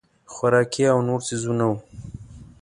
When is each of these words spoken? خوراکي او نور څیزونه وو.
خوراکي 0.33 0.83
او 0.93 0.99
نور 1.07 1.19
څیزونه 1.27 1.63
وو. 1.69 1.77